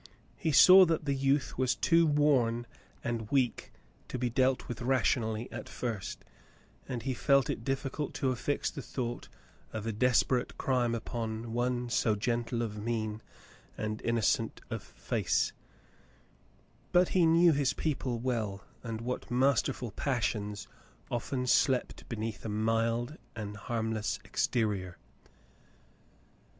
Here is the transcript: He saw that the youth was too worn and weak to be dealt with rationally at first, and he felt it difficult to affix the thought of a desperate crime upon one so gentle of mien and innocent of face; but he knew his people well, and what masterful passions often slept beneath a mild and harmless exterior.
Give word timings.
He 0.35 0.51
saw 0.51 0.83
that 0.85 1.05
the 1.05 1.13
youth 1.13 1.59
was 1.59 1.75
too 1.75 2.07
worn 2.07 2.65
and 3.03 3.29
weak 3.29 3.71
to 4.07 4.17
be 4.17 4.31
dealt 4.31 4.67
with 4.67 4.81
rationally 4.81 5.47
at 5.51 5.69
first, 5.69 6.25
and 6.89 7.03
he 7.03 7.13
felt 7.13 7.51
it 7.51 7.63
difficult 7.63 8.15
to 8.15 8.31
affix 8.31 8.71
the 8.71 8.81
thought 8.81 9.27
of 9.71 9.85
a 9.85 9.91
desperate 9.91 10.57
crime 10.57 10.95
upon 10.95 11.53
one 11.53 11.87
so 11.87 12.15
gentle 12.15 12.63
of 12.63 12.81
mien 12.81 13.21
and 13.77 14.01
innocent 14.01 14.59
of 14.71 14.81
face; 14.81 15.53
but 16.91 17.09
he 17.09 17.27
knew 17.27 17.51
his 17.53 17.73
people 17.73 18.17
well, 18.17 18.63
and 18.81 19.01
what 19.01 19.29
masterful 19.29 19.91
passions 19.91 20.67
often 21.11 21.45
slept 21.45 22.09
beneath 22.09 22.43
a 22.43 22.49
mild 22.49 23.19
and 23.35 23.55
harmless 23.55 24.17
exterior. 24.25 24.97